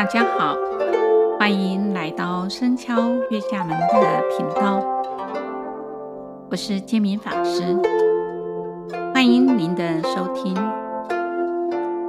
[0.00, 0.56] 大家好，
[1.38, 4.82] 欢迎来到深敲月下门的频道，
[6.50, 7.76] 我是建明法师，
[9.12, 10.56] 欢迎您的收听。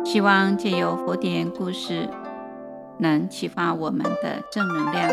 [0.05, 2.07] 希望借由佛典故事，
[2.99, 5.11] 能启发我们的正能量，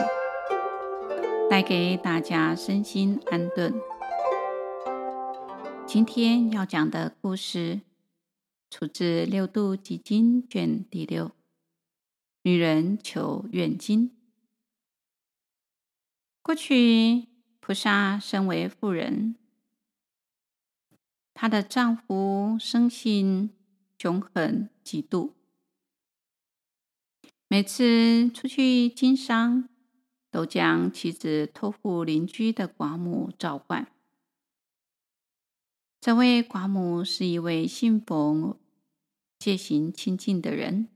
[1.50, 3.74] 带给大家身心安顿。
[5.84, 7.80] 今天要讲的故事，
[8.70, 11.32] 出自《六度集经》卷第六。
[12.43, 14.16] 女人求愿经。
[16.41, 17.27] 过去，
[17.61, 19.37] 菩萨身为妇人，
[21.34, 23.51] 她的丈夫生性
[23.98, 25.33] 凶狠嫉妒，
[27.48, 29.69] 每次出去经商，
[30.30, 33.92] 都将妻子托付邻居的寡母照管。
[36.00, 38.59] 这位寡母是一位信佛、
[39.39, 40.89] 戒行清净的人。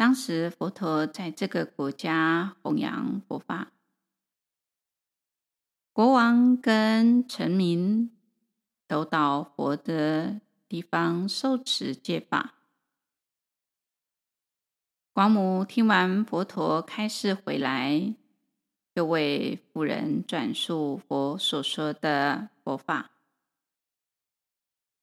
[0.00, 3.70] 当时佛陀在这个国家弘扬佛法，
[5.92, 8.10] 国王跟臣民
[8.88, 12.54] 都到佛的地方受持戒法。
[15.12, 18.14] 寡母听完佛陀开示回来，
[18.94, 23.10] 又为妇人转述佛所说的佛法。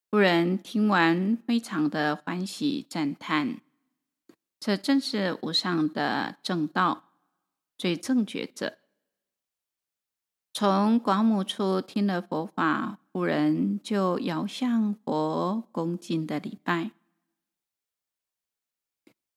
[0.09, 3.66] 妇人听完，非常的欢喜赞叹。
[4.59, 7.11] 这正是无上的正道，
[7.77, 8.77] 最正觉者。
[10.53, 16.91] 从寡母处听了佛法，妇人就遥向佛恭敬的礼拜。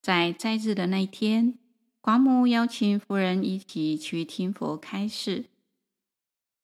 [0.01, 1.59] 在斋日的那一天，
[2.01, 5.51] 寡母邀请夫人一起去听佛开示，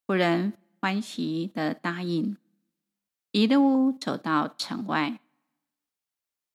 [0.07, 2.35] 夫人欢喜的答应，
[3.29, 5.21] 一路走到城外，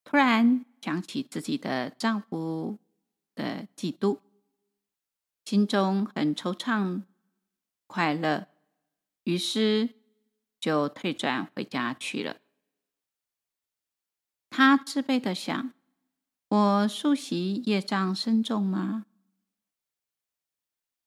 [0.03, 2.77] 突然，想起自己的丈夫
[3.37, 4.19] 的嫉妒，
[5.45, 7.05] 心中很惆怅、
[7.87, 8.49] 快乐，
[9.23, 9.91] 于是
[10.59, 12.39] 就退转回家去了。
[14.51, 15.73] 她自卑的想
[16.51, 19.07] ：“我宿习业障深重吗？”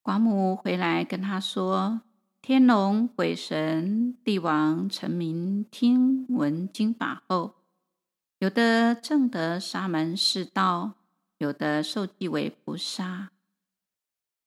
[0.01, 2.03] 寡母回来跟她说
[2.41, 7.55] ：“天龙鬼神、帝王臣民听闻经法后。”
[8.39, 10.95] 有的证得沙门示道，
[11.37, 13.31] 有的受记为菩萨。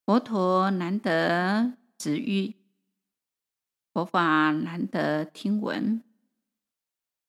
[0.04, 2.54] 佛陀难得值遇，
[3.93, 6.03] 佛法难得听闻，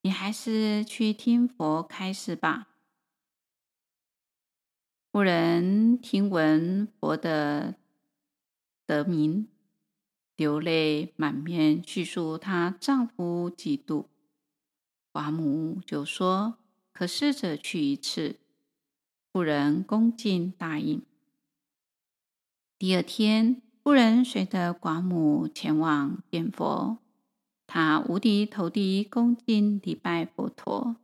[0.02, 2.68] 你还是去听佛开示吧。
[5.10, 7.76] 妇人听闻佛的
[8.86, 9.48] 德名，
[10.36, 14.06] 流泪满面，叙述她丈夫嫉妒。
[15.12, 16.58] 寡母就说
[16.92, 18.36] ：“可试着去一次。”
[19.32, 21.02] 妇人恭敬答应。
[22.78, 26.98] 第二天，妇人随着寡母前往见佛，
[27.66, 30.96] 他五体投地，恭敬礼拜佛陀，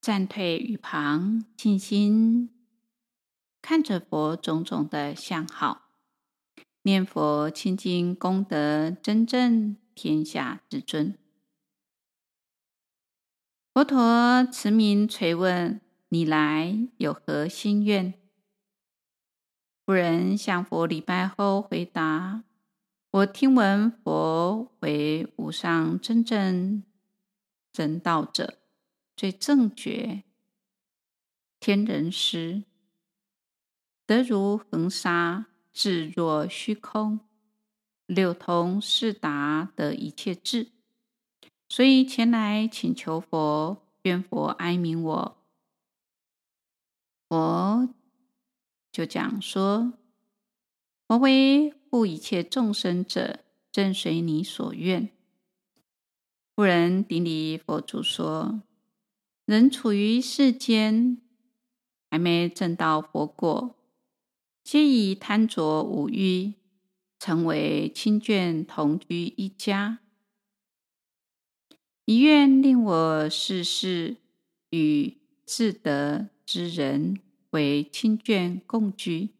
[0.00, 2.50] 暂退于旁，静心
[3.60, 5.88] 看着佛种种的相好，
[6.82, 11.18] 念佛清净功德，真正天下至尊。
[13.76, 18.14] 佛陀慈悯垂问：“你来有何心愿？”
[19.84, 22.44] 妇人向佛礼拜后回答
[23.12, 26.84] ：“我听闻佛为无上真正
[27.70, 28.56] 真道者，
[29.14, 30.22] 最正觉，
[31.60, 32.64] 天人师，
[34.06, 37.20] 德如恒沙，智若虚空，
[38.06, 40.68] 六通四达得一切智。”
[41.68, 45.36] 所以前来请求佛，愿佛哀悯我。
[47.28, 47.88] 佛
[48.92, 49.94] 就讲说
[51.08, 53.40] ：“我为护一切众生者，
[53.72, 55.10] 正随你所愿。”
[56.54, 58.62] 故人顶礼佛祖说
[59.44, 61.20] ：“人处于世间，
[62.08, 63.74] 还没证到佛果，
[64.62, 66.54] 皆以贪着五欲，
[67.18, 69.98] 成为亲眷同居一家。”
[72.06, 74.18] 一愿令我世世
[74.70, 77.20] 与至德之人
[77.50, 79.30] 为亲眷共居，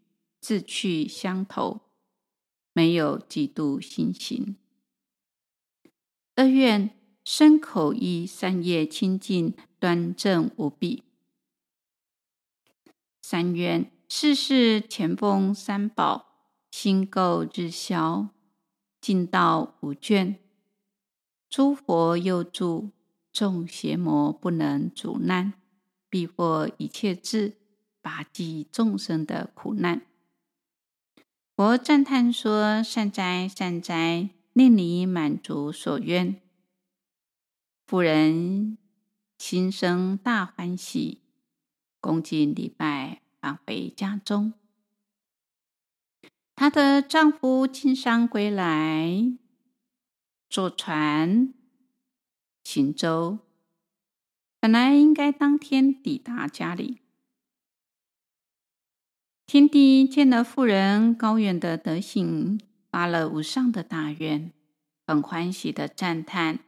[0.41, 1.83] 志趣相投，
[2.73, 4.57] 没有嫉妒心行。
[6.35, 6.91] 二愿
[7.25, 11.05] 身口意三业清净端正无弊。
[13.23, 18.31] 三愿世世虔奉三宝，心垢日消，
[19.01, 20.39] 净道无倦。
[21.49, 22.91] 诸佛又助，
[23.33, 25.55] 众邪魔不能阻难。
[26.09, 27.57] 必获一切智，
[28.01, 30.03] 拔济众生的苦难。
[31.55, 36.41] 佛赞叹说：“善哉，善哉，令你满足所愿。”
[37.87, 38.79] 妇人
[39.39, 41.21] 心生大欢喜，
[42.01, 44.55] 恭敬礼拜，返回家中。
[46.55, 49.37] 她的丈夫经商归来，
[50.49, 51.53] 坐船
[52.65, 53.41] 行舟，
[54.61, 57.01] 本来应该当天抵达家里。
[59.47, 62.61] 天帝见了妇人高远的德行，
[62.91, 64.53] 发了无上的大愿，
[65.07, 66.61] 很欢喜的赞叹，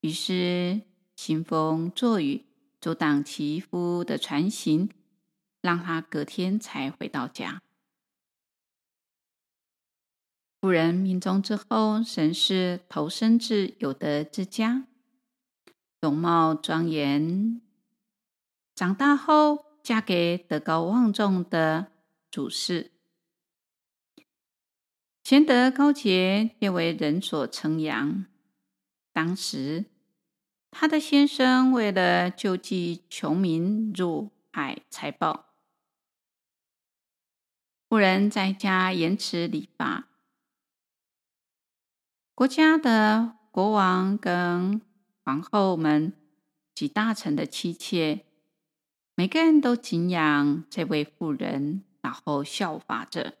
[0.00, 0.80] 于是
[1.14, 2.44] 兴风作雨，
[2.80, 4.88] 阻挡其夫的船行，
[5.60, 7.62] 让他隔天才回到家。
[10.68, 14.84] 妇人命终之后，神识投生至有德之家，
[15.98, 17.62] 容貌庄严。
[18.74, 21.90] 长大后，嫁给德高望重的
[22.30, 22.90] 主事，
[25.24, 28.26] 贤德高洁，皆为人所称扬。
[29.14, 29.86] 当时，
[30.70, 35.46] 他的先生为了救济穷民，入海采宝。
[37.88, 40.08] 妇人在家严持礼法，
[42.38, 44.80] 国家的国王跟
[45.24, 46.12] 皇后们
[46.72, 48.24] 及大臣的妻妾，
[49.16, 51.82] 每个人都敬仰这位妇人。
[52.00, 53.38] 然后效法着，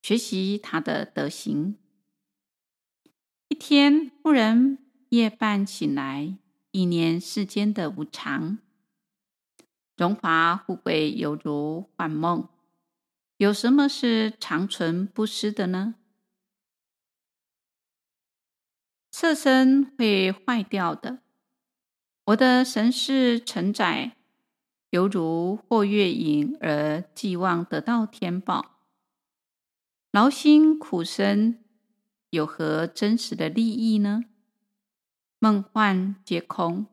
[0.00, 1.76] 学习他的德行。
[3.48, 4.78] 一天，妇人
[5.10, 6.38] 夜半醒来，
[6.70, 8.56] 一念世间的无常，
[9.94, 12.48] 荣华富贵犹如幻梦，
[13.36, 15.96] 有什么是长存不失的呢？
[19.16, 21.20] 色身会坏掉的，
[22.24, 24.16] 我的神识承载。
[24.90, 28.80] 犹如获月影而寄望得到天宝，
[30.10, 31.62] 劳心苦身，
[32.30, 34.24] 有何真实的利益呢？
[35.38, 36.86] 梦幻皆空，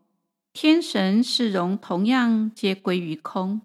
[0.54, 3.62] 天神视容同样皆归于空。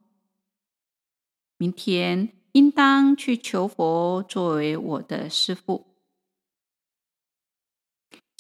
[1.59, 5.96] 明天应当去求佛作为我的师父。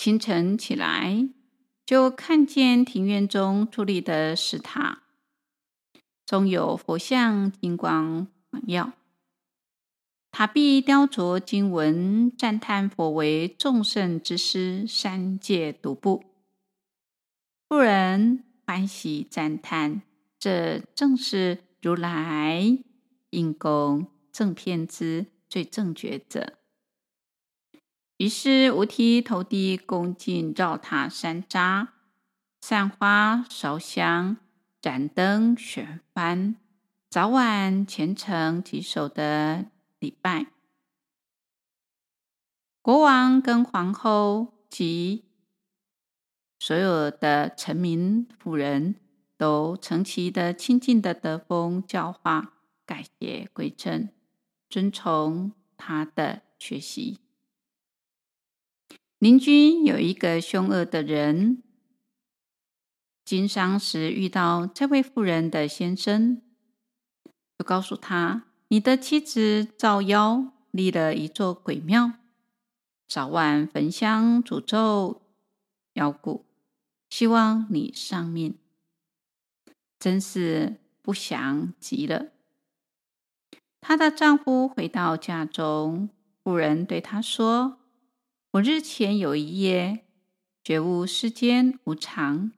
[0.06, 1.28] 清晨起来，
[1.84, 5.02] 就看见庭院中矗立的石塔。
[6.24, 8.92] 中有佛像，金光闪耀，
[10.30, 16.22] 塔壁雕琢经文，赞叹佛为众圣之师，三界独步。
[17.68, 20.02] 妇人欢喜赞叹，
[20.38, 22.78] 这正是如来
[23.30, 26.52] 应供正遍知最正觉者。
[28.16, 31.88] 于是五体投地，恭敬绕塔山楂，
[32.60, 34.38] 散花烧香。
[34.78, 36.54] 盏灯悬幡，
[37.10, 39.66] 早晚虔诚稽首的
[39.98, 40.46] 礼拜。
[42.80, 45.24] 国王跟皇后及
[46.60, 48.94] 所有的臣民妇人
[49.36, 52.52] 都承其的亲近的德风教化，
[52.84, 54.08] 改邪归正，
[54.70, 57.18] 遵从他的学习。
[59.18, 61.62] 邻居有一个凶恶的人。
[63.24, 66.42] 经商时遇到这位妇人的先生，
[67.58, 72.12] 就告诉他：“你的妻子造妖，立了一座鬼庙，
[73.08, 75.22] 早晚焚香诅咒
[75.94, 76.42] 妖蛊，
[77.08, 78.58] 希望你丧命，
[79.98, 82.26] 真是不祥极了。”
[83.80, 86.10] 她的丈夫回到家中，
[86.44, 87.78] 妇人对他说
[88.56, 90.06] ：“我日前有一夜
[90.62, 92.52] 觉悟世间无常。”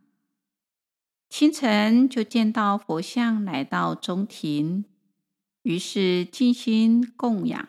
[1.29, 4.85] 清晨就见到佛像来到中庭，
[5.63, 7.69] 于是静心供养，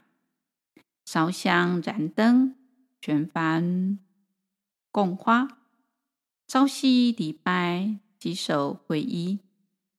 [1.05, 2.55] 烧香燃灯，
[3.01, 3.97] 悬幡
[4.91, 5.59] 供花，
[6.47, 9.39] 朝夕礼拜，稽首皈依。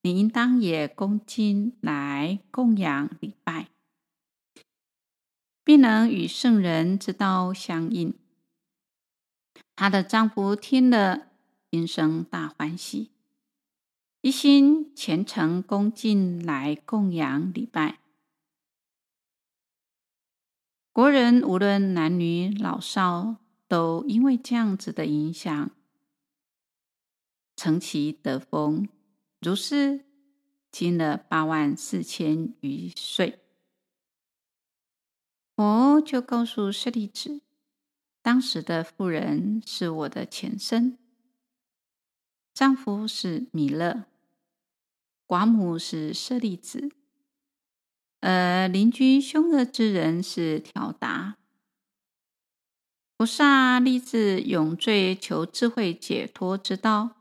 [0.03, 3.67] 你应当也恭敬来供养礼拜，
[5.63, 8.15] 必能与圣人之道相应。
[9.75, 11.27] 她的丈夫听了，
[11.71, 13.11] 心生大欢喜。
[14.21, 17.99] 一心虔诚恭敬来供养礼拜，
[20.91, 23.37] 国人无论男女老少，
[23.67, 25.71] 都因为这样子的影响，
[27.55, 28.87] 承其德风，
[29.39, 30.05] 如是
[30.71, 33.39] 经了八万四千余岁。
[35.55, 37.41] 佛就告诉舍利子，
[38.21, 40.97] 当时的妇人是我的前身，
[42.53, 44.05] 丈夫是弥勒。
[45.25, 46.91] 寡母是舍利子，
[48.19, 51.37] 而邻居凶恶之人是挑达。
[53.15, 57.15] 菩萨立志永追求智慧解脱之道，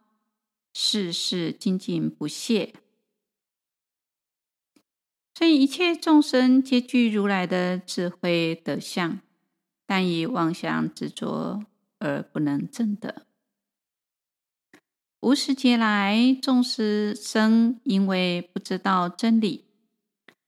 [0.72, 2.74] 世世精进不懈。
[5.34, 9.20] 所以一切众生皆具如来的智慧德相，
[9.90, 11.64] 但以妄想执着
[11.98, 13.26] 而不能证得。
[15.18, 19.64] 无始劫来，众生因为不知道真理，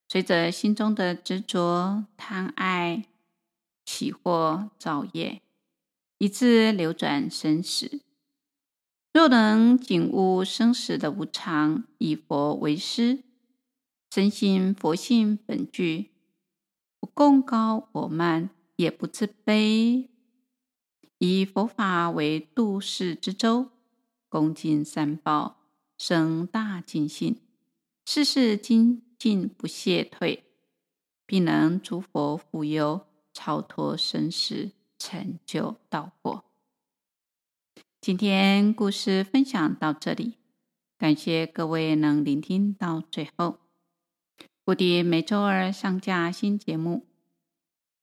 [0.08, 3.06] 随着心中的执着、贪爱。
[3.84, 5.42] 起惑造业，
[6.18, 8.00] 以致流转生死。
[9.12, 13.24] 若能警悟生死的无常，以佛为师，
[14.14, 16.12] 深信佛性本具，
[17.00, 20.08] 不共高我慢，也不自卑，
[21.18, 23.70] 以佛法为度世之舟，
[24.28, 25.60] 恭敬三宝，
[25.98, 27.40] 生大净信，
[28.06, 30.44] 世世精进不懈退，
[31.26, 33.06] 必能诸佛护佑。
[33.34, 36.44] 超脱生死，成就道果。
[37.98, 40.34] 今天故事分享到这里，
[40.98, 43.60] 感谢各位能聆听到最后。
[44.66, 47.06] 固定每周二上架新节目，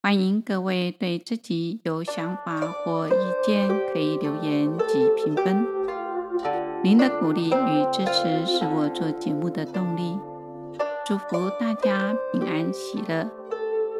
[0.01, 3.11] 欢迎各位对自己有想法或意
[3.45, 5.67] 见可以留言及评分。
[6.81, 10.17] 您的鼓励与支持是我做节目的动力。
[11.05, 13.29] 祝福大家平安喜乐。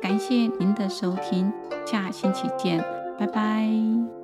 [0.01, 1.51] 感谢您的收听，
[1.86, 2.82] 下星期见，
[3.20, 4.19] 拜拜。